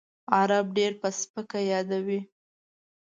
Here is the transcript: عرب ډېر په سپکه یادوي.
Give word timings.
عرب 0.37 0.65
ډېر 0.77 0.91
په 1.01 1.09
سپکه 1.19 1.59
یادوي. 1.71 2.21